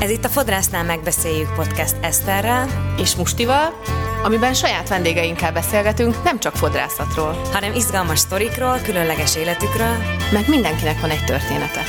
[0.00, 3.80] Ez itt a Fodrásznál megbeszéljük podcast Eszterrel és Mustival,
[4.22, 9.96] amiben saját vendégeinkkel beszélgetünk nem csak fodrászatról, hanem izgalmas sztorikról, különleges életükről,
[10.32, 11.80] meg mindenkinek van egy története.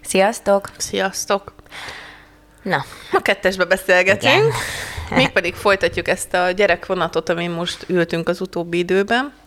[0.00, 0.70] Sziasztok!
[0.76, 1.54] Sziasztok!
[2.62, 4.54] Na, Ma kettesbe beszélgetünk,
[5.10, 9.39] mégpedig folytatjuk ezt a gyerekvonatot, amin most ültünk az utóbbi időben,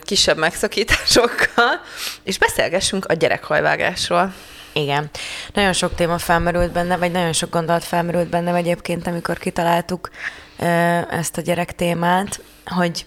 [0.00, 1.80] kisebb megszakításokkal,
[2.22, 4.34] és beszélgessünk a gyerekhajvágásról.
[4.72, 5.10] igen.
[5.52, 10.10] Nagyon sok téma felmerült benne, vagy nagyon sok gondolat felmerült bennem egyébként, amikor kitaláltuk
[11.10, 13.06] ezt a gyerek témát, hogy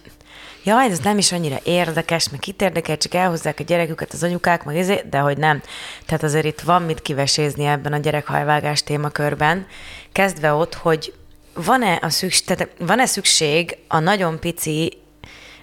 [0.64, 4.64] jaj, ez nem is annyira érdekes, meg kit érdekel, csak elhozzák a gyereküket az anyukák,
[4.64, 5.62] meg ezért, de hogy nem.
[6.06, 9.66] Tehát azért itt van mit kivesézni ebben a gyerekhajvágás témakörben,
[10.12, 11.12] kezdve ott, hogy
[11.54, 14.98] van-e, a szükség, tehát van-e szükség a nagyon pici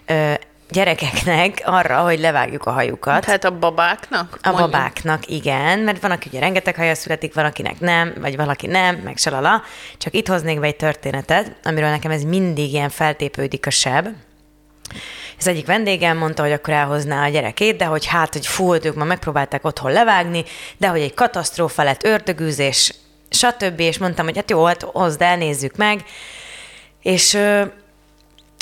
[0.05, 0.34] ö,
[0.73, 3.26] gyerekeknek arra, hogy levágjuk a hajukat?
[3.26, 4.40] Tehát a babáknak?
[4.41, 4.71] A mondjuk?
[4.71, 8.96] babáknak igen, mert van, aki ugye rengeteg haja születik, van, akinek nem, vagy valaki nem,
[8.96, 9.62] meg salala.
[9.98, 14.07] Csak itt hoznék be egy történetet, amiről nekem ez mindig ilyen feltépődik a seb.
[15.40, 18.96] Az egyik vendégem mondta, hogy akkor elhozná a gyerekét, de hogy hát, hogy fú, ők
[18.96, 20.44] már megpróbálták otthon levágni,
[20.77, 22.94] de hogy egy katasztrófa lett, ördögűzés,
[23.29, 23.79] stb.
[23.79, 26.04] És mondtam, hogy hát jó, hát hozd el, nézzük meg.
[27.01, 27.38] És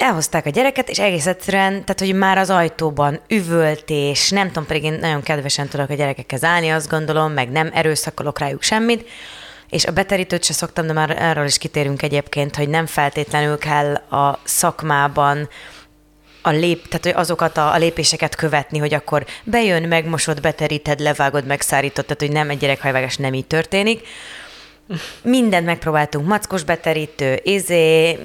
[0.02, 4.84] elhozták a gyereket, és egész egyszerűen, tehát hogy már az ajtóban üvöltés, nem tudom, pedig
[4.84, 9.10] én nagyon kedvesen tudok a gyerekekhez állni, azt gondolom, meg nem erőszakolok rájuk semmit,
[9.70, 13.94] és a beterítőt se szoktam, de már erről is kitérünk egyébként, hogy nem feltétlenül kell
[13.94, 15.50] a szakmában
[16.42, 21.46] a lép, tehát hogy azokat a, a lépéseket követni, hogy akkor bejön, megmosod, beteríted, levágod,
[21.46, 24.08] megszárítod, tehát hogy nem egy gyerekhajvágás nem így történik.
[25.22, 28.18] Mindent megpróbáltunk, mackos beterítő, izé,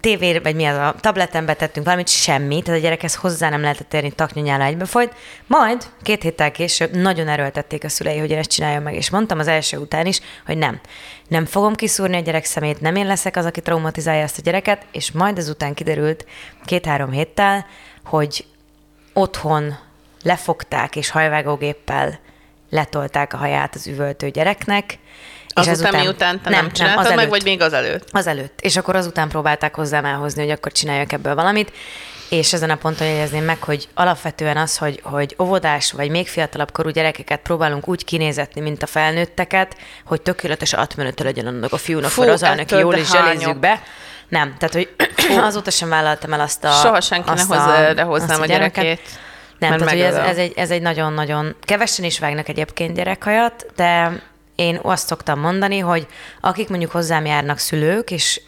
[0.00, 3.94] tévé, vagy mi az a tableten betettünk valamit, semmi, tehát a gyerekhez hozzá nem lehetett
[3.94, 5.14] érni, taknyonyála egybe folyt.
[5.46, 9.38] Majd két héttel később nagyon erőltették a szülei, hogy én ezt csináljam meg, és mondtam
[9.38, 10.80] az első után is, hogy nem.
[11.28, 14.86] Nem fogom kiszúrni a gyerek szemét, nem én leszek az, aki traumatizálja ezt a gyereket,
[14.92, 16.26] és majd ezután kiderült
[16.64, 17.66] két-három héttel,
[18.04, 18.44] hogy
[19.12, 19.78] otthon
[20.22, 22.18] lefogták és hajvágógéppel
[22.70, 24.98] letolták a haját az üvöltő gyereknek,
[25.62, 27.30] és Azután, ezután- miután te nem, nem csináltad az meg, előtt.
[27.30, 28.08] vagy még az előtt?
[28.12, 28.60] Az előtt.
[28.60, 31.72] És akkor azután próbálták hozzám elhozni, hogy akkor csináljak ebből valamit.
[32.28, 36.72] És ezen a ponton jegyezném meg, hogy alapvetően az, hogy, hogy óvodás vagy még fiatalabb
[36.72, 42.10] korú gyerekeket próbálunk úgy kinézetni, mint a felnőtteket, hogy tökéletes átmenete legyen annak a fiúnak,
[42.10, 43.82] Fú, vagy az ettől jól is zselézzük be.
[44.28, 44.88] Nem, tehát hogy
[45.48, 46.70] azóta sem vállaltam el azt a...
[46.70, 48.84] Soha senki ne azt hozza erre hozzám a gyereket.
[48.84, 49.08] gyerekét,
[49.58, 51.56] Nem, mert tehát hogy ez, ez, egy, ez egy nagyon-nagyon...
[51.60, 54.20] Kevesen is vágnak egyébként gyerekhajat, de
[54.56, 56.06] én azt szoktam mondani, hogy
[56.40, 58.40] akik mondjuk hozzám járnak szülők, és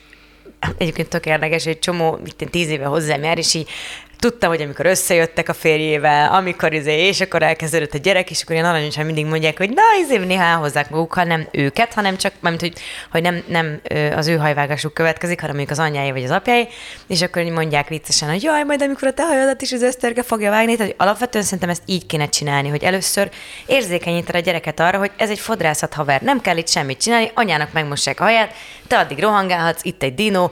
[0.79, 3.69] egyébként tök érdekes, egy csomó, itt tíz éve hozzám jár, és így
[4.19, 8.55] tudtam, hogy amikor összejöttek a férjével, amikor izé, és akkor elkezdődött a gyerek, és akkor
[8.55, 12.61] ilyen aranyosan mindig mondják, hogy na, izé, néha elhozzák magukkal, nem őket, hanem csak, mert
[12.61, 12.73] hogy,
[13.11, 13.81] hogy nem, nem
[14.17, 16.69] az ő hajvágásuk következik, hanem mondjuk az anyjáé vagy az apjáé,
[17.07, 20.51] és akkor mondják viccesen, hogy jaj, majd amikor a te hajadat is az Eszterge fogja
[20.51, 23.31] vágni, tehát alapvetően szerintem ezt így kéne csinálni, hogy először
[23.67, 27.73] érzékenyíted a gyereket arra, hogy ez egy fodrászat haver, nem kell itt semmit csinálni, anyának
[27.73, 28.55] megmossák a haját,
[28.87, 30.51] te addig rohangálhatsz, itt egy dino,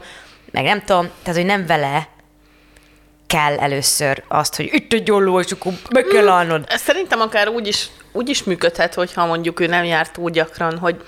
[0.51, 2.07] meg nem tudom, tehát hogy nem vele
[3.27, 6.65] kell először azt, hogy itt egy olló, és akkor meg kell állnod.
[6.67, 10.77] Ez szerintem akár úgy is, úgy is működhet, hogyha mondjuk ő nem járt túl gyakran,
[10.77, 11.03] hogy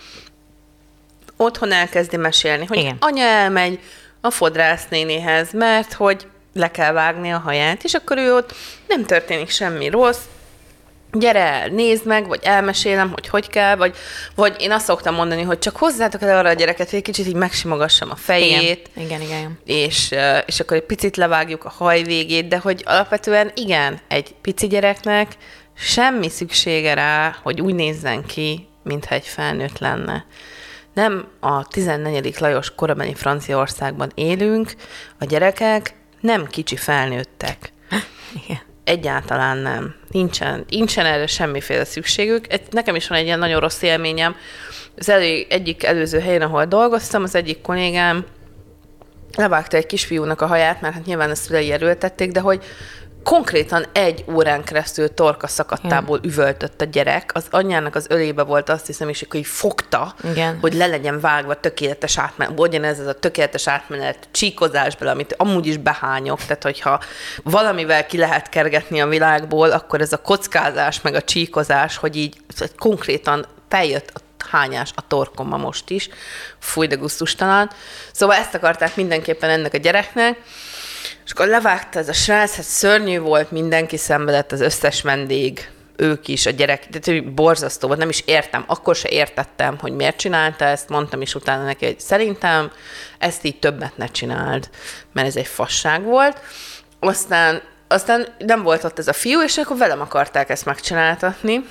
[1.37, 2.97] otthon elkezdi mesélni, hogy Igen.
[2.99, 3.79] anya elmegy
[4.21, 8.53] a fodrász nénihez, mert hogy le kell vágni a haját, és akkor ő ott
[8.87, 10.21] nem történik semmi rossz,
[11.11, 13.95] gyere el, nézd meg, vagy elmesélem, hogy hogy kell, vagy,
[14.35, 17.27] vagy én azt szoktam mondani, hogy csak hozzátok el arra a gyereket, hogy egy kicsit
[17.27, 19.59] így megsimogassam a fejét, Igen, igen, igen.
[19.65, 20.15] és,
[20.45, 25.31] és akkor egy picit levágjuk a haj végét, de hogy alapvetően igen, egy pici gyereknek
[25.77, 30.25] semmi szüksége rá, hogy úgy nézzen ki, mintha egy felnőtt lenne.
[30.93, 32.35] Nem a 14.
[32.39, 34.73] Lajos korabeli Franciaországban élünk,
[35.19, 37.73] a gyerekek nem kicsi felnőttek.
[38.43, 38.68] igen.
[38.89, 39.95] Egyáltalán nem.
[40.11, 42.45] Nincsen, nincsen erre semmiféle szükségük.
[42.69, 44.35] Nekem is van egy ilyen nagyon rossz élményem.
[44.97, 48.25] Az elég, egyik előző helyen, ahol dolgoztam, az egyik kollégám
[49.35, 52.63] levágta egy kisfiúnak a haját, mert hát nyilván ezt szülei erőltették, de hogy
[53.23, 58.85] konkrétan egy órán keresztül torka szakadtából üvöltött a gyerek, az anyjának az ölébe volt, azt
[58.85, 60.57] hiszem, és akkor így fogta, Igen.
[60.61, 65.65] hogy le legyen vágva tökéletes átmenet, legyen ez, ez a tökéletes átmenet csíkozásból, amit amúgy
[65.65, 66.99] is behányok, tehát hogyha
[67.43, 72.37] valamivel ki lehet kergetni a világból, akkor ez a kockázás, meg a csíkozás, hogy így
[72.57, 74.19] hogy konkrétan feljött a
[74.49, 76.09] hányás a torkomba most is,
[76.59, 77.69] fúj, de gusztustalan.
[78.11, 80.37] Szóval ezt akarták mindenképpen ennek a gyereknek,
[81.29, 86.27] És akkor levágta ez a srác, hát szörnyű volt, mindenki szenvedett, az összes vendég, ők
[86.27, 90.65] is, a gyerek, de borzasztó volt, nem is értem, akkor se értettem, hogy miért csinálta
[90.65, 92.71] ezt, mondtam is utána neki, hogy szerintem
[93.19, 94.69] ezt így többet ne csináld,
[95.13, 96.39] mert ez egy fasság volt.
[96.99, 101.65] Aztán, aztán nem volt ott ez a fiú, és akkor velem akarták ezt megcsináltatni,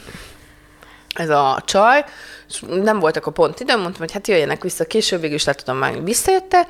[1.15, 2.05] ez a csaj,
[2.49, 5.53] és nem voltak a pont időm, mondtam, hogy hát jöjjenek vissza később, végül is le
[5.53, 6.01] tudom vágni.
[6.01, 6.67] Visszajötte,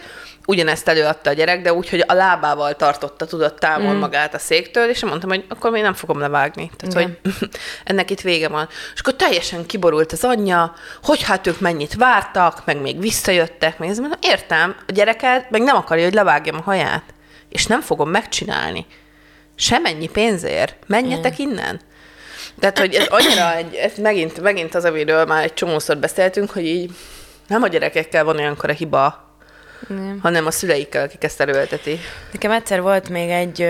[0.47, 3.99] ugyanezt előadta a gyerek, de úgy, hogy a lábával tartotta, tudott távol mm.
[3.99, 6.71] magát a széktől, és mondtam, hogy akkor még nem fogom levágni.
[6.77, 7.19] Tehát, Igen.
[7.23, 7.49] hogy
[7.85, 8.69] ennek itt vége van.
[8.95, 13.89] És akkor teljesen kiborult az anyja, hogy hát ők mennyit vártak, meg még visszajöttek, meg
[13.89, 17.05] ez mondom, értem, a gyereket meg nem akarja, hogy levágjam a haját,
[17.49, 18.87] és nem fogom megcsinálni.
[19.55, 20.77] Semennyi pénzért.
[20.87, 21.51] Menjetek mm.
[21.51, 21.81] innen.
[22.59, 26.67] Tehát, hogy ez annyira egy, ez megint, megint az, amiről már egy csomószor beszéltünk, hogy
[26.67, 26.91] így
[27.47, 29.27] nem a gyerekekkel van olyankor a hiba,
[29.89, 30.19] nem.
[30.23, 31.99] hanem a szüleikkel, akik ezt erőlteti.
[32.33, 33.61] Nekem egyszer volt még egy,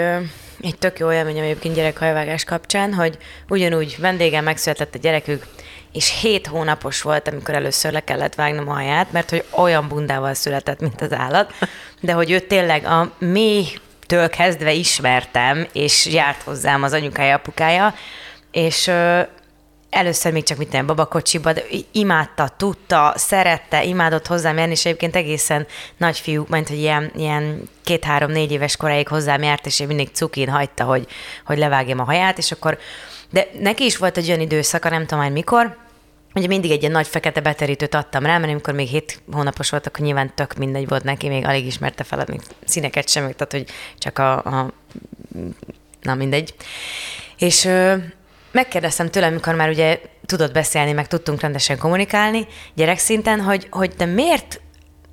[0.61, 3.19] egy tök jó élményem egyébként gyerekhajvágás kapcsán, hogy
[3.49, 5.47] ugyanúgy vendégem megszületett a gyerekük,
[5.93, 10.35] és hét hónapos volt, amikor először le kellett vágnom a haját, mert hogy olyan bundával
[10.35, 11.53] született, mint az állat,
[12.01, 17.95] de hogy ő tényleg a mélytől kezdve ismertem, és járt hozzám az anyukája, apukája,
[18.51, 18.91] és
[19.91, 21.63] először még csak mit nem babakocsiba, de
[21.93, 25.67] imádta, tudta, szerette, imádott hozzám járni, és egyébként egészen
[25.97, 30.49] nagy fiú, mert hogy ilyen, ilyen két-három-négy éves koráig hozzám járt, és én mindig cukin
[30.49, 31.07] hagyta, hogy,
[31.45, 32.79] hogy levágjam a haját, és akkor,
[33.31, 35.77] de neki is volt egy olyan időszaka, nem tudom már mikor,
[36.35, 39.87] Ugye mindig egy ilyen nagy fekete beterítőt adtam rá, mert amikor még hét hónapos volt,
[39.87, 43.65] akkor nyilván tök mindegy volt neki, még alig ismerte fel, még színeket sem, tehát hogy
[43.99, 44.73] csak a, a
[46.03, 46.55] na mindegy.
[47.39, 47.69] És
[48.59, 54.05] megkérdeztem tőle, amikor már ugye tudott beszélni, meg tudtunk rendesen kommunikálni gyerekszinten, hogy, hogy de
[54.05, 54.61] miért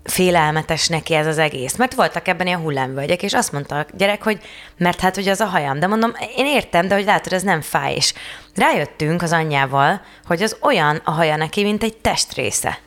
[0.03, 1.75] félelmetes neki ez az egész.
[1.75, 4.39] Mert voltak ebben ilyen hullámvölgyek, és azt mondta a gyerek, hogy
[4.77, 5.79] mert hát hogy az a hajam.
[5.79, 7.95] De mondom, én értem, de hogy látod, ez nem fáj.
[7.95, 8.13] És
[8.55, 12.79] rájöttünk az anyjával, hogy az olyan a haja neki, mint egy testrésze.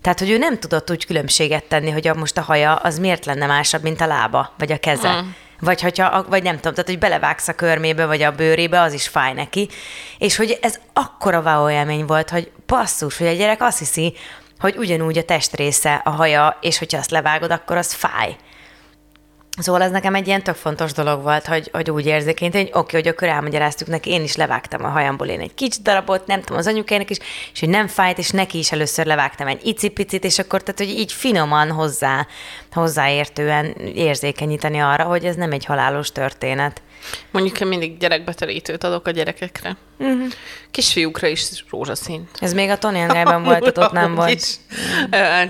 [0.00, 3.24] Tehát, hogy ő nem tudott úgy különbséget tenni, hogy a, most a haja az miért
[3.24, 5.12] lenne másabb, mint a lába, vagy a keze.
[5.12, 5.28] Mm
[5.64, 9.08] vagy, hogyha, vagy nem tudom, tehát hogy belevágsz a körmébe, vagy a bőrébe, az is
[9.08, 9.68] fáj neki.
[10.18, 14.14] És hogy ez akkora wow élmény volt, hogy basszus, hogy a gyerek azt hiszi,
[14.58, 18.36] hogy ugyanúgy a testrésze a haja, és hogyha azt levágod, akkor az fáj.
[19.58, 22.96] Szóval ez nekem egy ilyen tök fontos dolog volt, hogy, hogy úgy érzékeny, hogy oké,
[22.96, 26.58] hogy akkor elmagyaráztuk neki, én is levágtam a hajamból én egy kicsi darabot, nem tudom,
[26.58, 27.16] az anyukának is,
[27.52, 31.00] és hogy nem fájt, és neki is először levágtam egy icipicit, és akkor tehát, hogy
[31.00, 32.26] így finoman hozzá,
[32.72, 33.64] hozzáértően
[33.94, 36.82] érzékenyíteni arra, hogy ez nem egy halálos történet.
[37.30, 39.76] Mondjuk én mindig gyerekbetelítőt adok a gyerekekre.
[39.98, 40.26] Uh-huh.
[40.70, 42.28] Kisfiúkra is rózsaszínt.
[42.38, 44.30] Ez még a Tony Andrében volt, ott nem volt.
[44.30, 44.54] Is.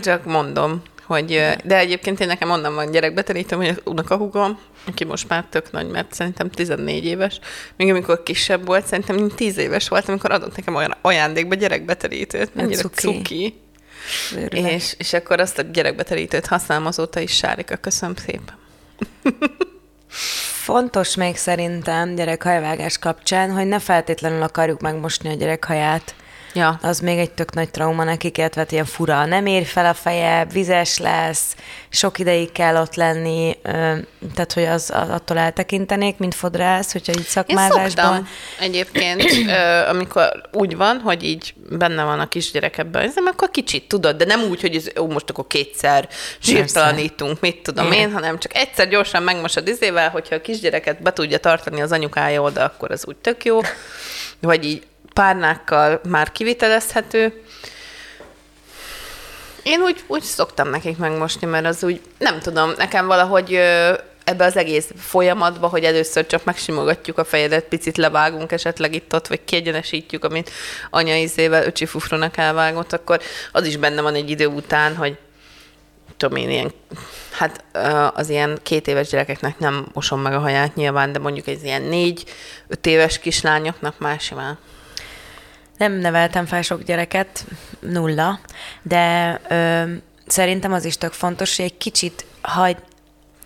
[0.02, 5.28] Csak mondom hogy, de egyébként én nekem onnan van gyerekbeterítem, hogy a húgom, aki most
[5.28, 7.38] már tök nagy, mert szerintem 14 éves,
[7.76, 12.82] még amikor kisebb volt, szerintem 10 éves volt, amikor adott nekem olyan ajándékba gyerekbeterítőt, mennyire
[12.82, 13.00] cuki.
[13.00, 13.60] cuki.
[14.50, 18.58] És, és akkor azt a gyerekbeterítőt használom azóta is, Sárika, köszönöm szépen.
[20.62, 26.14] Fontos még szerintem gyerekhajvágás kapcsán, hogy ne feltétlenül akarjuk megmosni a gyerekhaját.
[26.54, 26.78] Ja.
[26.82, 30.46] Az még egy tök nagy trauma nekik, illetve ilyen fura, nem ér fel a feje,
[30.52, 31.56] vizes lesz,
[31.88, 33.56] sok ideig kell ott lenni,
[34.34, 38.16] tehát hogy az, attól eltekintenék, mint fodrász, hogyha így szakmázásban.
[38.16, 38.26] Én
[38.59, 39.23] egyébként,
[39.88, 44.25] amikor úgy van, hogy így benne van a kisgyerek ebben, ez akkor kicsit tudod, de
[44.25, 46.09] nem úgy, hogy ez, ó, most akkor kétszer
[46.42, 47.99] zsírtalanítunk, mit tudom Igen.
[47.99, 52.42] én, hanem csak egyszer gyorsan megmosod izével, hogyha a kisgyereket be tudja tartani az anyukája
[52.42, 53.61] oda, akkor az úgy tök jó.
[54.40, 54.82] Vagy így
[55.12, 57.42] párnákkal már kivitelezhető.
[59.62, 63.54] Én úgy, úgy szoktam nekik megmosni, mert az úgy, nem tudom, nekem valahogy
[64.25, 69.26] ebbe az egész folyamatba, hogy először csak megsimogatjuk a fejedet, picit levágunk esetleg itt ott,
[69.26, 70.50] vagy kiegyenesítjük, amit
[70.90, 73.21] anya izével öcsi fufronak elvágott, akkor
[73.52, 75.19] az is benne van egy idő után, hogy
[76.16, 76.73] tudom én, ilyen,
[77.31, 77.64] hát
[78.14, 81.83] az ilyen két éves gyerekeknek nem mosom meg a haját nyilván, de mondjuk egy ilyen
[81.83, 84.59] négy-öt éves kislányoknak más simán.
[85.83, 87.45] Nem neveltem fel sok gyereket,
[87.81, 88.41] nulla,
[88.83, 89.83] de ö,
[90.27, 92.77] szerintem az is tök fontos, hogy egy kicsit hagy,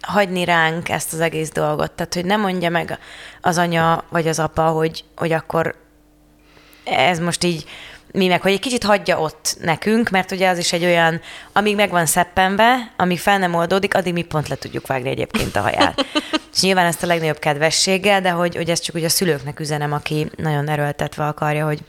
[0.01, 1.91] hagyni ránk ezt az egész dolgot.
[1.91, 2.99] Tehát, hogy nem mondja meg
[3.41, 5.75] az anya vagy az apa, hogy, hogy akkor
[6.85, 7.65] ez most így
[8.13, 11.21] mi meg, hogy egy kicsit hagyja ott nekünk, mert ugye az is egy olyan,
[11.53, 15.57] amíg meg van szeppenve, amíg fel nem oldódik, addig mi pont le tudjuk vágni egyébként
[15.57, 16.07] a haját.
[16.55, 19.93] És nyilván ezt a legnagyobb kedvességgel, de hogy, hogy ez csak ugye a szülőknek üzenem,
[19.93, 21.81] aki nagyon erőltetve akarja, hogy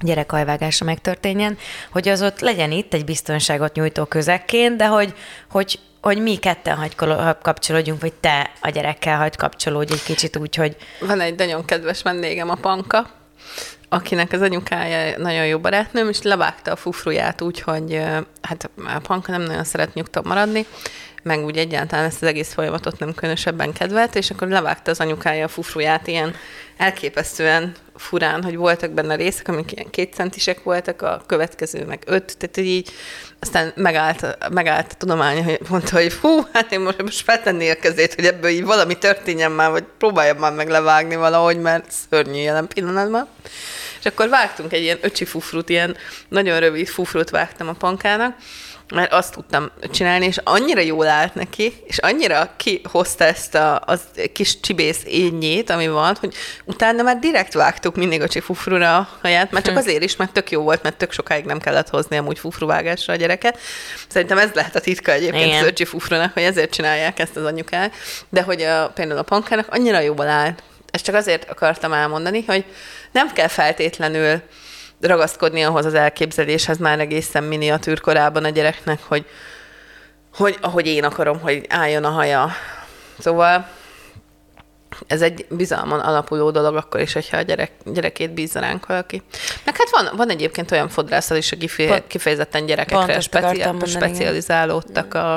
[0.00, 1.58] gyerekhajvágása megtörténjen,
[1.90, 5.14] hogy az ott legyen itt egy biztonságot nyújtó közekként, de hogy,
[5.50, 6.94] hogy hogy mi ketten hagy
[7.42, 12.02] kapcsolódjunk, vagy te a gyerekkel hagy kapcsolódj egy kicsit úgy, hogy Van egy nagyon kedves
[12.02, 13.10] vendégem, a Panka,
[13.88, 18.02] akinek az anyukája nagyon jó barátnőm, és levágta a fufruját úgy, hogy
[18.42, 20.66] hát a Panka nem nagyon szeret nyugton maradni,
[21.22, 25.44] meg úgy egyáltalán ezt az egész folyamatot nem különösebben kedvelt, és akkor levágta az anyukája
[25.44, 26.34] a fufruját ilyen
[26.76, 32.36] elképesztően furán, hogy voltak benne részek, amik ilyen két centisek voltak, a következő meg öt,
[32.38, 32.90] tehát így
[33.40, 37.78] aztán megállt, megállt a tudomány, hogy mondta, hogy hú, hát én most, most feltenné a
[37.78, 42.40] kezét, hogy ebből így valami történjen már, vagy próbáljam már meg levágni valahogy, mert szörnyű
[42.40, 43.28] jelen pillanatban.
[43.98, 45.96] És akkor vágtunk egy ilyen öcsi fufrut, ilyen
[46.28, 48.36] nagyon rövid fufrut vágtam a pankának,
[48.94, 54.00] mert azt tudtam csinálni, és annyira jól állt neki, és annyira kihozta ezt a az
[54.32, 59.50] kis csibész ényét, ami van, hogy utána már direkt vágtuk mindig a csifufrura a haját,
[59.50, 62.38] mert csak azért is, mert tök jó volt, mert tök sokáig nem kellett hozni amúgy
[62.38, 63.58] fufruvágásra a gyereket.
[64.08, 65.60] Szerintem ez lehet a titka egyébként Igen.
[65.60, 67.94] az öcsi fufrunak, hogy ezért csinálják ezt az anyukák,
[68.28, 70.62] de hogy a, például a pankának annyira jól állt.
[70.90, 72.64] Ezt csak azért akartam elmondani, hogy
[73.12, 74.40] nem kell feltétlenül
[75.00, 79.26] ragaszkodni ahhoz az elképzeléshez már egészen miniatűr korában a gyereknek, hogy,
[80.34, 82.50] hogy ahogy én akarom, hogy álljon a haja.
[83.18, 83.68] Szóval
[85.06, 89.22] ez egy bizalmon alapuló dolog akkor is, hogyha a gyerek, gyerekét bízza ránk valaki.
[89.64, 93.64] Meg hát van, van egyébként olyan fodrászat is, aki Pont- kifejezetten gyerekekre ezt akartam speci-
[93.64, 94.08] mondani, igen.
[94.08, 95.32] specializálódtak a,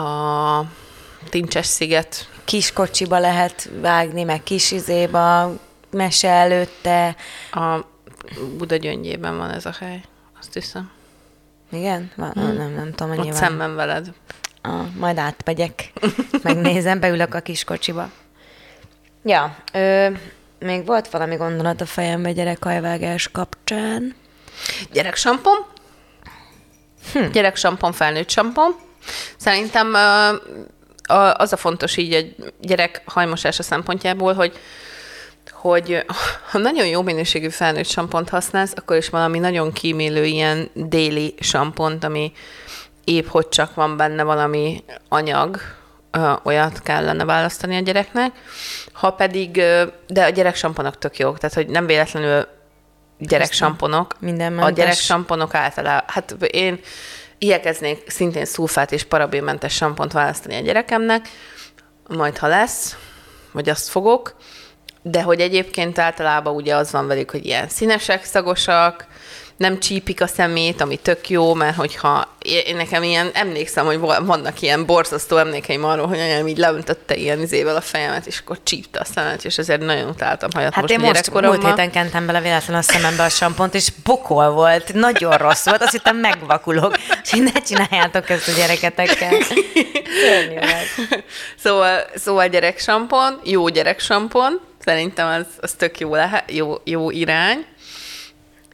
[0.00, 0.64] a
[1.30, 5.52] Tincses sziget kis kocsiba lehet vágni, meg kis izéba,
[5.90, 7.16] mese előtte.
[7.50, 7.78] a
[8.58, 10.00] Buda gyöngyében van ez a hely,
[10.40, 10.90] azt hiszem.
[11.70, 12.10] Igen?
[12.16, 12.56] Van, hmm.
[12.56, 13.38] Nem, nem tudom, Ott annyival.
[13.38, 14.12] szemben veled.
[14.62, 15.92] Ah, majd átmegyek,
[16.42, 18.10] megnézem, beülök a kis kocsiba.
[19.24, 20.08] Ja, ö,
[20.58, 24.14] még volt valami gondolat a fejembe gyerekhajvágás kapcsán.
[24.92, 25.56] Gyereksampon.
[27.12, 27.30] Hm.
[27.32, 28.74] Gyereksampon, felnőtt sampon.
[29.36, 30.36] Szerintem ö,
[31.36, 34.58] az a fontos így egy gyerek hajmosása szempontjából, hogy
[35.50, 36.04] hogy
[36.50, 42.04] ha nagyon jó minőségű felnőtt sampont használsz, akkor is valami nagyon kímélő ilyen déli sampont,
[42.04, 42.32] ami
[43.04, 45.60] épp hogy csak van benne valami anyag,
[46.42, 48.32] olyat kellene választani a gyereknek.
[48.92, 49.50] Ha pedig,
[50.06, 52.46] de a gyereksamponok tök jók, tehát hogy nem véletlenül
[53.18, 54.12] gyereksamponok.
[54.12, 54.74] A Mindenmentes.
[54.74, 56.80] gyereksamponok általában, hát én
[57.38, 61.28] igyekeznék szintén szulfát és parabénmentes sampont választani a gyerekemnek,
[62.08, 62.96] majd ha lesz,
[63.52, 64.36] vagy azt fogok,
[65.02, 69.06] de hogy egyébként általában ugye az van velük, hogy ilyen színesek, szagosak,
[69.58, 74.60] nem csípik a szemét, ami tök jó, mert hogyha én nekem ilyen, emlékszem, hogy vannak
[74.62, 79.00] ilyen borzasztó emlékeim arról, hogy anyám így leöntötte ilyen izével a fejemet, és akkor csípte
[79.00, 82.40] a szemet, és ezért nagyon utáltam hajat Hát most én most múlt héten kentem bele
[82.40, 87.30] véletlenül a szemembe a sampont, és bokol volt, nagyon rossz volt, azt hittem megvakulok, és
[87.30, 89.32] ne csináljátok ezt a gyereketekkel.
[91.62, 97.64] Szóval, szóval gyereksampon, jó gyereksampon, szerintem az, az tök jó, lehet, jó, jó irány.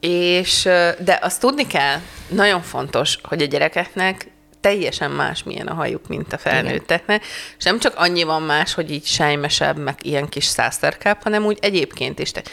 [0.00, 0.62] És,
[0.99, 4.26] de azt tudni kell, nagyon fontos, hogy a gyerekeknek
[4.61, 7.25] teljesen más milyen a hajuk, mint a felnőtteknek,
[7.59, 11.59] és nem csak annyi van más, hogy így sejmesebb, meg ilyen kis szászterkáp, hanem úgy
[11.61, 12.30] egyébként is.
[12.30, 12.50] Tehát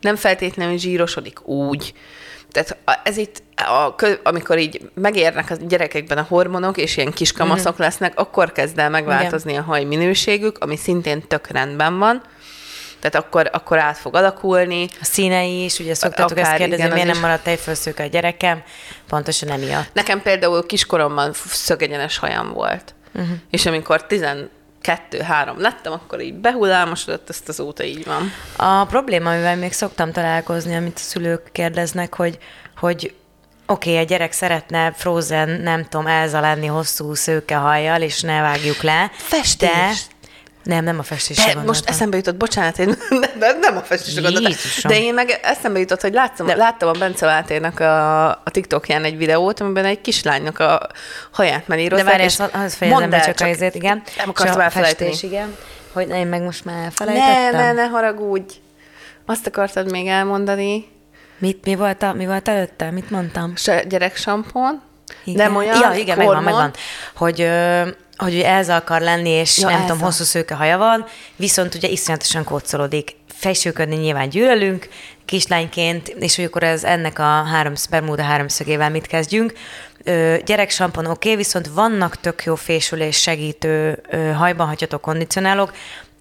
[0.00, 1.94] nem feltétlenül zsírosodik úgy,
[2.52, 7.72] tehát ez itt, a, amikor így megérnek a gyerekekben a hormonok, és ilyen kis kamaszok
[7.72, 7.82] Mhm.
[7.82, 12.22] lesznek, akkor kezd el megváltozni a haj minőségük, ami szintén tök rendben van.
[13.00, 14.88] Tehát akkor, akkor át fog alakulni.
[15.00, 17.22] A színei is, ugye szoktátok Akár, ezt kérdezni, igen, miért nem is.
[17.22, 18.62] maradt tejfölszőke a gyerekem,
[19.08, 19.90] pontosan emiatt.
[19.92, 22.94] Nekem például kiskoromban szögegyenes hajam volt.
[23.14, 23.36] Uh-huh.
[23.50, 24.48] És amikor 12-3
[25.56, 28.32] lettem, akkor így behullámosodott, ezt azóta így van.
[28.56, 32.38] A probléma, amivel még szoktam találkozni, amit a szülők kérdeznek, hogy,
[32.76, 33.14] hogy
[33.66, 38.40] oké, okay, a gyerek szeretne Frozen, nem tudom, Elza lenni hosszú szőke hajjal, és ne
[38.40, 39.10] vágjuk le.
[39.16, 39.68] Festés.
[39.68, 39.90] De,
[40.62, 41.74] nem, nem a festésre De gondoltam.
[41.82, 42.94] most eszembe jutott, bocsánat, én
[43.38, 44.52] de nem a festésre gondoltam.
[44.82, 49.04] De én meg eszembe jutott, hogy láttam, De- láttam a Bence Váltérnak a, a TikTokján
[49.04, 50.86] egy videót, amiben egy kislánynak a
[51.30, 52.06] haját De menírozzák.
[52.06, 54.02] várj, és az fejezem be csak, csak azért, igen.
[54.16, 55.10] Nem akartam elfelejteni.
[55.10, 55.56] festés, igen.
[55.92, 57.60] Hogy én meg most már Ne, elfelejtettem.
[57.60, 58.54] ne, ne haragudj.
[59.26, 60.88] Azt akartad még elmondani.
[61.38, 62.90] Mit, mi, volt a, mi volt előtte?
[62.90, 63.56] Mit mondtam?
[63.56, 64.82] Se- Gyereksampon.
[65.24, 65.46] Igen.
[65.46, 66.52] Nem olyan Ja, igen, megvan, hormon.
[66.52, 66.72] megvan.
[67.14, 67.88] Hogy, ö,
[68.20, 69.86] hogy Elza akar lenni, és Ja, nem Elza.
[69.86, 71.04] tudom, hosszú szőke haja van,
[71.36, 73.16] viszont ugye iszonyatosan kócolódik.
[73.34, 74.88] Felsőködni nyilván gyűlölünk,
[75.24, 79.52] kislányként, és hogy akkor ez ennek a három, Bermuda háromszögével mit kezdjünk.
[80.04, 85.72] Ö, gyereksampon oké, okay, viszont vannak tök jó fésülés segítő ö, hajban hagyható kondicionálók,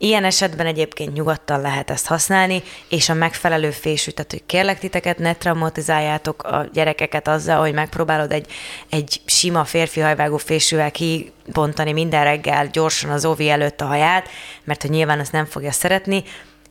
[0.02, 5.18] Ilyen esetben egyébként nyugodtan lehet ezt használni, és a megfelelő fésű, tehát hogy kérlek titeket,
[5.18, 8.52] ne traumatizáljátok a gyerekeket azzal, hogy megpróbálod egy,
[8.90, 14.30] egy sima férfi hajvágó fésűvel kibontani minden reggel gyorsan az óvi előtt a haját,
[14.64, 16.24] mert hogy nyilván azt nem fogja szeretni,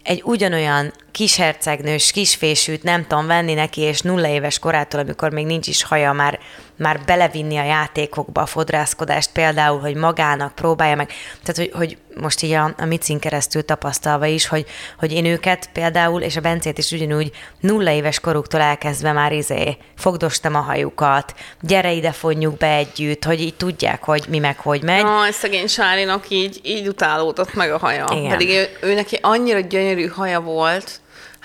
[0.02, 5.66] egy ugyanolyan kishercegnős, kisfésűt nem tudom venni neki, és nulla éves korától, amikor még nincs
[5.66, 6.38] is haja, már,
[6.76, 11.12] már belevinni a játékokba a fodrászkodást, például, hogy magának próbálja meg.
[11.42, 14.66] Tehát, hogy, hogy most így a, a Micin keresztül tapasztalva is, hogy,
[14.98, 19.76] hogy én őket például, és a Bencét is ugyanúgy nulla éves koruktól elkezdve már izé,
[19.96, 24.82] fogdostam a hajukat, gyere ide, fonjuk be együtt, hogy így tudják, hogy mi meg hogy
[24.82, 25.04] megy.
[25.04, 28.06] Aj, szegény Sárinak így, így utálódott meg a haja.
[28.10, 28.28] Igen.
[28.28, 31.00] Pedig ő, ő neki annyira gyönyörű haja volt,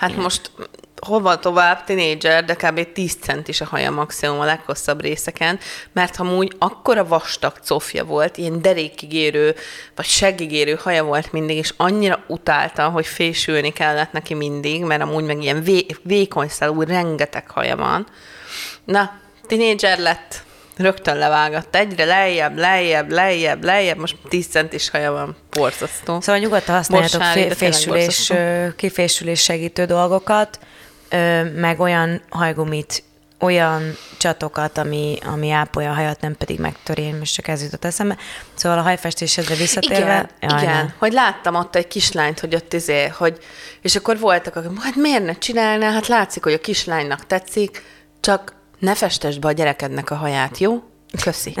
[0.08, 0.50] hát most
[0.96, 2.92] hova tovább, tinédzser, de kb.
[2.92, 5.58] 10 centis a haja maximum a leghosszabb részeken,
[5.92, 9.54] mert amúgy akkora vastag cofja volt, ilyen derékigérő,
[9.94, 15.24] vagy segigérő haja volt mindig, és annyira utálta, hogy fésülni kellett neki mindig, mert amúgy
[15.24, 18.06] meg ilyen vé- vékony szálú, rengeteg haja van.
[18.84, 20.43] Na, tinédzser lett,
[20.76, 21.74] rögtön levágott.
[21.74, 26.20] Egyre lejjebb, lejjebb, lejjebb, lejjebb, most 10 centis haja van, borzasztó.
[26.20, 28.32] Szóval nyugodtan használjátok fé- fésülés,
[28.76, 30.58] kifésülés segítő dolgokat,
[31.54, 33.02] meg olyan hajgumit,
[33.40, 37.84] olyan csatokat, ami, ami ápolja a hajat, nem pedig megtöri, én most csak ez jutott
[37.84, 38.16] eszembe.
[38.54, 40.30] Szóval a hajfestésedre visszatérve...
[40.40, 40.84] Igen, Jaj, igen.
[40.84, 40.92] ne.
[40.98, 43.38] hogy láttam ott egy kislányt, hogy ott izé, hogy,
[43.80, 47.82] és akkor voltak, akik, hát miért ne csinálná, hát látszik, hogy a kislánynak tetszik,
[48.20, 48.54] csak
[48.84, 50.82] ne festesd be a gyerekednek a haját, jó?
[51.22, 51.54] Köszi.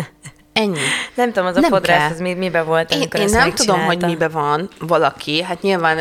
[0.52, 0.78] Ennyi.
[1.14, 2.10] Nem tudom, az a Nem fodrász, kell.
[2.10, 5.42] az mi, mibe volt, Én, én nem tudom, hogy mibe van valaki.
[5.42, 6.00] Hát nyilván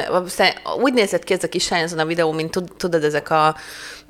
[0.82, 3.46] úgy nézett ki ez a kislány azon a videó, mint tud- tudod, ezek a,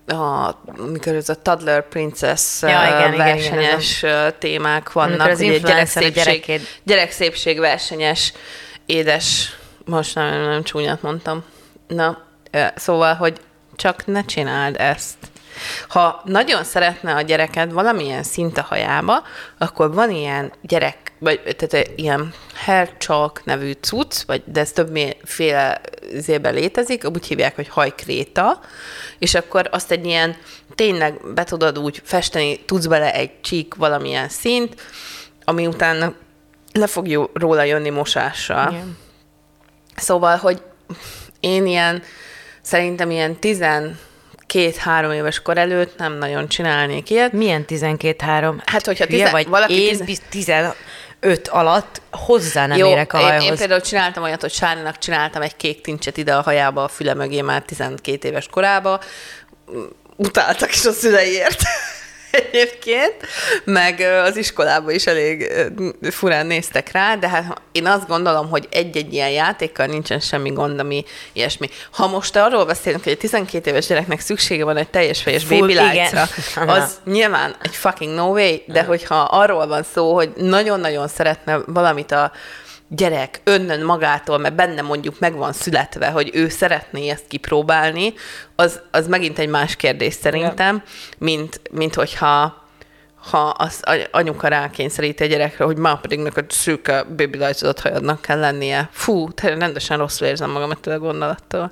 [0.07, 0.55] a
[0.91, 5.11] mikor ez a Toddler Princess Ja, igen, igen, versenyes igen, témák vannak.
[5.19, 8.33] Amikor az ugye gyerekszépség, gyerekét- gyerekszépség versenyes,
[8.85, 9.55] édes,
[9.85, 11.43] most nem, nem csúnyát mondtam.
[11.87, 12.17] Na,
[12.51, 13.39] ö, szóval, hogy
[13.75, 15.15] csak ne csináld ezt.
[15.87, 19.23] Ha nagyon szeretne a gyereked valamilyen szint a hajába,
[19.57, 22.33] akkor van ilyen gyerek, vagy tehát ilyen
[22.65, 25.81] hair chalk nevű cucc, vagy, de ez többféle
[26.13, 28.59] zében létezik, úgy hívják, hogy hajkréta,
[29.19, 30.35] és akkor azt egy ilyen,
[30.75, 34.81] tényleg be tudod úgy festeni, tudsz bele egy csík valamilyen szint,
[35.43, 36.15] ami után
[36.73, 38.71] le fog jó, róla jönni mosással.
[38.71, 38.97] Igen.
[39.95, 40.61] Szóval, hogy
[41.39, 42.03] én ilyen,
[42.61, 43.39] szerintem ilyen
[44.53, 47.31] 12-3 éves kor előtt nem nagyon csinálnék ilyet.
[47.31, 48.53] Milyen 12-3?
[48.65, 53.13] Hát, hogyha Hülye tizen- vagy, valaki én tizen- biz- 15 alatt hozzá nem Jó, érek
[53.13, 53.43] a én, hajhoz.
[53.43, 57.13] én például csináltam olyat, hogy Sárinak csináltam egy kék tincset ide a hajába, a füle
[57.13, 58.99] mögé már 12 éves korába.
[60.15, 61.61] Utáltak is a szüleiért
[62.33, 63.15] egyébként,
[63.63, 65.51] meg az iskolában is elég
[66.01, 70.79] furán néztek rá, de hát én azt gondolom, hogy egy-egy ilyen játékkal nincsen semmi gond,
[70.79, 71.69] ami ilyesmi.
[71.91, 75.73] Ha most arról beszélünk, hogy egy 12 éves gyereknek szüksége van egy teljes fejes baby
[75.73, 76.27] lights-ra,
[76.73, 82.11] az nyilván egy fucking no way, de hogyha arról van szó, hogy nagyon-nagyon szeretne valamit
[82.11, 82.31] a
[82.95, 88.13] gyerek önnön magától, mert benne mondjuk meg van születve, hogy ő szeretné ezt kipróbálni,
[88.55, 90.83] az, az megint egy más kérdés szerintem,
[91.17, 92.61] mint, mint hogyha
[93.31, 98.89] ha az anyuka rákényszeríti a gyerekre, hogy már pedig neked szűke lights hajadnak kell lennie.
[98.91, 101.71] Fú, te rendesen rosszul érzem magam ettől a gondolattól.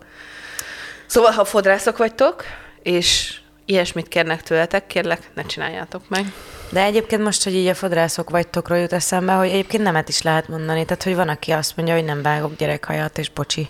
[1.05, 2.43] Szóval, ha fodrászok vagytok,
[2.84, 3.40] és
[3.71, 6.34] ilyesmit kérnek tőletek, kérlek, ne csináljátok meg.
[6.69, 10.47] De egyébként most, hogy így a fodrászok vagytokról jut eszembe, hogy egyébként nemet is lehet
[10.47, 10.86] mondani.
[10.86, 13.69] Tehát, hogy van, aki azt mondja, hogy nem vágok gyerekhajat, és bocsi.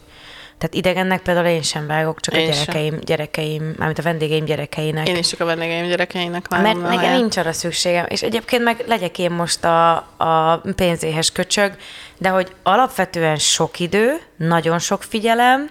[0.62, 2.64] Tehát idegennek például én sem vágok, csak Én a sem.
[2.64, 5.08] gyerekeim, gyerekeim, mármint a vendégeim gyerekeinek.
[5.08, 8.06] Én is csak a vendégeim gyerekeinek vágom Mert nekem nincs arra szükségem.
[8.10, 11.76] És egyébként meg legyek én most a, a pénzéhes köcsög,
[12.18, 15.70] de hogy alapvetően sok idő, nagyon sok figyelem,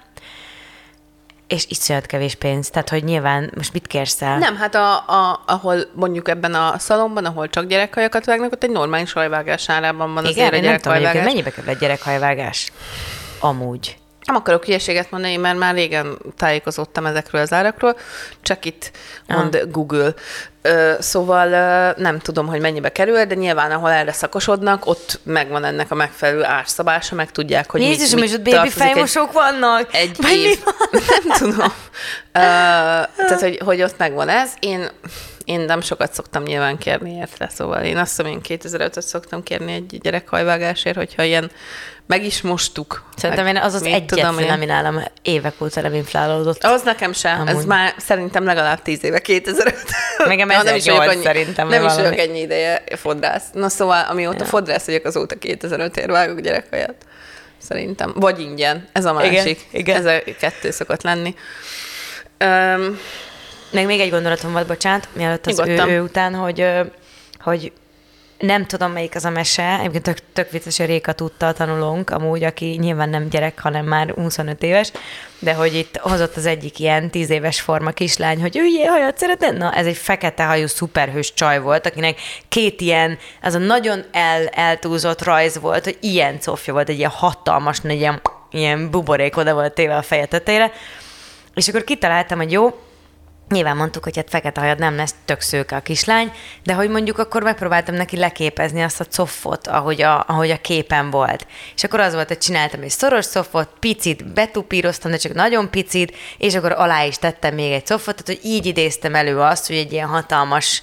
[1.50, 2.70] és iszonyat kevés pénz.
[2.70, 4.38] Tehát, hogy nyilván most mit kérsz el?
[4.38, 8.70] Nem, hát a, a, ahol mondjuk ebben a szalomban, ahol csak gyerekhajakat vágnak, ott egy
[8.70, 11.24] normális hajvágás árában van Igen, azért a én nem tudom, gyerekhajvágás.
[11.32, 12.72] mennyibe kerül egy gyerekhajvágás?
[13.40, 13.99] Amúgy.
[14.30, 17.96] Nem akarok hülyeséget mondani, mert már régen tájékozottam ezekről az árakról,
[18.42, 18.90] csak itt
[19.26, 19.70] mond Ah.
[19.70, 20.14] Google.
[20.62, 25.64] Ö, szóval ö, nem tudom, hogy mennyibe kerül, de nyilván, ahol erre szakosodnak, ott megvan
[25.64, 29.94] ennek a megfelelő árszabása, meg tudják, hogy Jézus, mit, most ott mit baby fejmosók vannak?
[29.94, 30.58] egy Vagy mi év.
[30.64, 30.74] van?
[31.10, 31.66] Nem tudom.
[31.66, 31.72] Uh,
[32.32, 34.50] tehát, hogy, hogy ott megvan ez.
[34.60, 34.88] Én,
[35.44, 39.72] én nem sokat szoktam nyilván kérni érte, szóval én azt hiszem, én 2005-öt szoktam kérni
[39.72, 41.50] egy gyerekhajvágásért, hogyha ilyen
[42.10, 43.02] meg is mostuk.
[43.16, 46.64] Szerintem meg én az az egyetlen, én- ami nálam évek óta nem inflálódott.
[46.64, 47.46] Az nekem sem.
[47.46, 47.66] Ez Amúgy.
[47.66, 49.74] már szerintem legalább 10 éve, 2005.
[50.26, 52.28] Nekem Na, nem is vagyok 1008 annyi- szerintem, Nem vagy is vagyok valami.
[52.30, 53.44] ennyi ideje fodrász.
[53.52, 54.44] Na szóval, amióta Ja.
[54.44, 56.94] fodrász vagyok, azóta 2005-ért vágok gyerekhajat.
[57.58, 58.12] szerintem.
[58.14, 58.88] Vagy ingyen.
[58.92, 59.32] Ez a másik.
[59.34, 59.96] Igen, igen.
[59.96, 61.34] Ez a kettő szokott lenni.
[62.44, 62.98] Um,
[63.70, 65.88] Meg még egy gondolatom volt, bocsánat, mielőtt az ő, Nyugodtan.
[65.88, 66.66] ő után, hogy,
[67.40, 67.72] hogy
[68.40, 72.44] nem tudom, melyik az a mese, egyébként tök, tök vicces, hogy Réka tudta tanulónk, amúgy,
[72.44, 74.92] aki nyilván nem gyerek, hanem már 25 éves,
[75.38, 79.50] de hogy itt hozott az egyik ilyen 10 éves forma kislány, hogy ilyen hajat szeretne?
[79.50, 84.46] Na, ez egy fekete hajú szuperhős csaj volt, akinek két ilyen, az a nagyon el,
[84.46, 89.54] eltúlzott rajz volt, hogy ilyen cofja volt, egy ilyen hatalmas, nagy ilyen, ilyen buborék oda
[89.54, 90.72] volt téve a feje tetejére,
[91.54, 92.78] és akkor kitaláltam, hogy jó,
[93.50, 96.32] Nyilván mondtuk, hogy hát fekete hajad nem lesz, tök szőke a kislány,
[96.62, 101.10] de hogy mondjuk akkor megpróbáltam neki leképezni azt a coffot, ahogy a, ahogy a képen
[101.10, 101.46] volt.
[101.74, 106.16] És akkor az volt, hogy csináltam egy szoros coffot, picit betupíroztam, de csak nagyon picit,
[106.38, 109.76] és akkor alá is tettem még egy coffot, tehát hogy így idéztem elő azt, hogy
[109.76, 110.82] egy ilyen hatalmas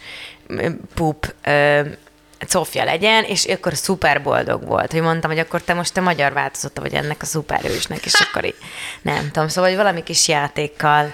[0.94, 1.34] pup
[2.48, 6.34] cofja legyen, és akkor szuper boldog volt, hogy mondtam, hogy akkor te most te magyar
[6.34, 8.56] változata vagy ennek a szuperhősnek, és akkor így
[9.02, 11.14] nem tudom, szóval hogy valami kis játékkal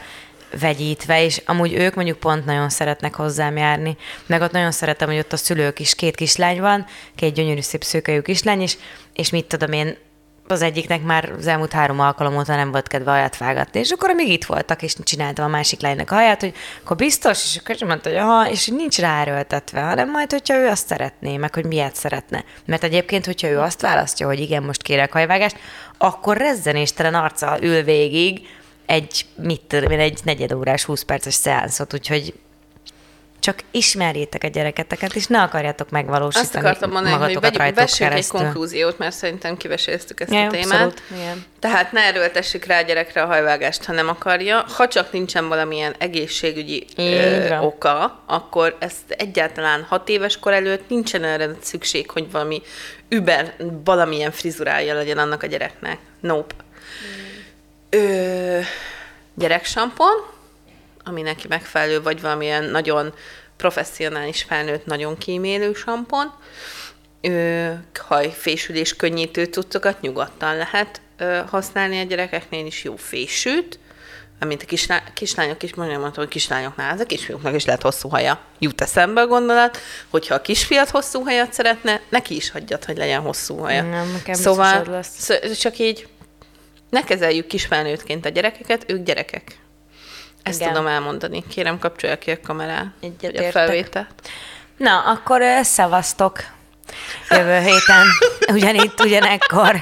[0.59, 5.17] vegyítve, és amúgy ők mondjuk pont nagyon szeretnek hozzám járni, meg ott nagyon szeretem, hogy
[5.17, 6.85] ott a szülők is, két kislány van,
[7.15, 8.77] két gyönyörű szép szőkejű kislány is,
[9.13, 9.97] és mit tudom én,
[10.47, 14.15] az egyiknek már az elmúlt három alkalom óta nem volt kedve haját vágatni, és akkor
[14.15, 17.87] még itt voltak, és csináltam a másik lánynak a haját, hogy akkor biztos, és akkor
[17.87, 21.65] mondta, hogy aha, és hogy nincs ráerőltetve, hanem majd, hogyha ő azt szeretné, meg hogy
[21.65, 22.43] miért szeretne.
[22.65, 25.57] Mert egyébként, hogyha ő azt választja, hogy igen, most kérek hajvágást,
[25.97, 28.47] akkor rezzenéstelen arccal ül végig
[28.85, 32.33] egy, mit tudom én, egy negyedórás, 20 perces szeánszot, úgyhogy
[33.39, 38.07] csak ismerjétek a gyereketeket, és ne akarjátok megvalósítani azt akartam mondani, hogy vegy, vessünk egy
[38.09, 38.39] keresztül.
[38.39, 40.65] konklúziót, mert szerintem kiveséztük ezt Ja, a témát.
[40.71, 41.45] abszolút, igen.
[41.59, 44.65] Tehát ne erőltessük rá a gyerekre a hajvágást, ha nem akarja.
[44.75, 51.23] Ha csak nincsen valamilyen egészségügyi ö, oka, akkor ezt egyáltalán hat éves kor előtt nincsen
[51.23, 52.61] erre szükség, hogy valami
[53.09, 55.97] über, valamilyen frizurája legyen annak a gyereknek.
[56.19, 56.55] Nope.
[57.93, 58.59] Ö,
[59.33, 60.13] gyereksampon,
[61.03, 63.13] ami neki megfelelő, vagy valamilyen nagyon
[63.57, 66.33] professzionális felnőtt, nagyon kímélő sampon.
[67.21, 73.79] Ö, hajfésülés könnyítő cuccokat nyugodtan lehet ö, használni a gyerekeknél is, jó fésűt,
[74.39, 78.39] amint a kislány, kislányok is, mondjam, hogy kislányoknál, az a kisfiúknak is lehet hosszú haja.
[78.59, 79.77] Jut eszembe a gondolat,
[80.09, 83.83] hogyha a kisfiat hosszú hajat szeretne, neki is hagyjad, hogy legyen hosszú haja.
[83.83, 85.09] Nem, nekem szóval az lesz.
[85.19, 86.07] sz- csak így
[86.93, 89.57] ne kezeljük kisfelnőttként a gyerekeket, ők gyerekek.
[90.43, 90.73] Ezt Igen.
[90.73, 91.43] tudom elmondani.
[91.49, 94.29] Kérem, kapcsolja ki a kamerát, vagy a felvételt.
[94.77, 96.43] Na, akkor ö, szevasztok
[97.29, 98.05] jövő héten,
[98.47, 99.81] ugyanitt, ugyanekkor.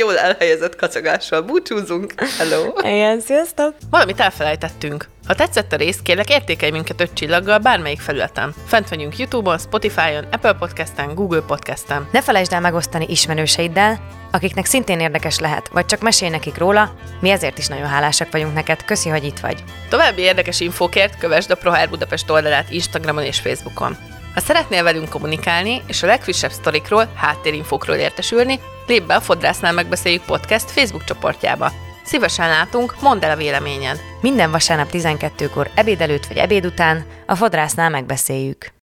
[0.00, 2.14] Jól elhelyezett kacagással búcsúzunk.
[2.38, 2.72] Hello!
[2.82, 3.74] Igen, sziasztok!
[3.90, 5.08] Valamit elfelejtettünk.
[5.26, 8.54] Ha tetszett a rész, kérlek értékelj minket öt csillaggal bármelyik felületen.
[8.66, 12.08] Fent vagyunk Youtube-on, Spotify-on, Apple Podcast-en, Google Podcast-en.
[12.12, 17.30] Ne felejtsd el megosztani ismerőseiddel, akiknek szintén érdekes lehet, vagy csak mesélj nekik róla, mi
[17.30, 19.64] ezért is nagyon hálásak vagyunk neked, köszi, hogy itt vagy.
[19.88, 23.96] További érdekes infókért kövesd a ProHair Budapest oldalát Instagramon és Facebookon.
[24.40, 30.24] Ha szeretnél velünk kommunikálni, és a legfrissebb sztorikról, háttérinfókról értesülni, lépj be a Fodrásznál megbeszéljük
[30.24, 31.72] podcast Facebook csoportjába.
[32.04, 34.00] Szívesen látunk, mondd el a véleményed.
[34.20, 38.79] Minden vasárnap 12-kor ebéd előtt vagy ebéd után a fodrásznál megbeszéljük.